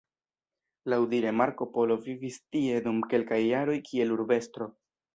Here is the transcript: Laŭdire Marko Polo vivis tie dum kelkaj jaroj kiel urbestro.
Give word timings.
Laŭdire 0.93 1.33
Marko 1.41 1.69
Polo 1.77 1.99
vivis 2.07 2.41
tie 2.57 2.83
dum 2.89 3.05
kelkaj 3.15 3.41
jaroj 3.47 3.81
kiel 3.91 4.19
urbestro. 4.21 4.73